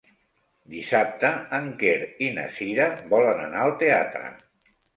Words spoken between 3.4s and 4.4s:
anar al teatre.